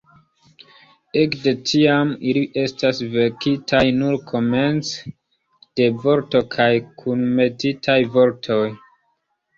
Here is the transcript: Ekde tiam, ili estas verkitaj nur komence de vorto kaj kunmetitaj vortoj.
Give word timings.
Ekde 1.23 1.51
tiam, 1.71 2.13
ili 2.31 2.41
estas 2.61 3.01
verkitaj 3.15 3.83
nur 3.99 4.17
komence 4.31 5.13
de 5.81 5.91
vorto 6.07 6.43
kaj 6.57 6.71
kunmetitaj 7.03 8.01
vortoj. 8.17 8.63